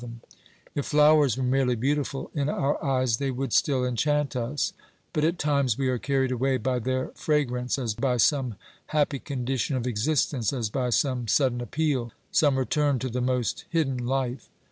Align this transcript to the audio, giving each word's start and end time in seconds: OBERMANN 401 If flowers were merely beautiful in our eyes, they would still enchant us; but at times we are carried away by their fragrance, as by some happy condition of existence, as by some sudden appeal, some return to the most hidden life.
OBERMANN 0.03 0.19
401 0.73 0.79
If 0.79 0.85
flowers 0.87 1.37
were 1.37 1.43
merely 1.43 1.75
beautiful 1.75 2.31
in 2.33 2.49
our 2.49 2.83
eyes, 2.83 3.17
they 3.17 3.29
would 3.29 3.53
still 3.53 3.85
enchant 3.85 4.35
us; 4.35 4.73
but 5.13 5.23
at 5.23 5.37
times 5.37 5.77
we 5.77 5.89
are 5.89 5.99
carried 5.99 6.31
away 6.31 6.57
by 6.57 6.79
their 6.79 7.09
fragrance, 7.13 7.77
as 7.77 7.93
by 7.93 8.17
some 8.17 8.55
happy 8.87 9.19
condition 9.19 9.75
of 9.75 9.85
existence, 9.85 10.51
as 10.53 10.71
by 10.71 10.89
some 10.89 11.27
sudden 11.27 11.61
appeal, 11.61 12.13
some 12.31 12.57
return 12.57 12.97
to 12.97 13.09
the 13.09 13.21
most 13.21 13.65
hidden 13.69 14.03
life. 14.07 14.49